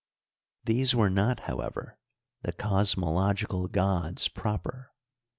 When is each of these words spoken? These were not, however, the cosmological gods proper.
These 0.63 0.95
were 0.95 1.11
not, 1.11 1.41
however, 1.41 1.99
the 2.41 2.53
cosmological 2.53 3.67
gods 3.67 4.29
proper. 4.29 4.93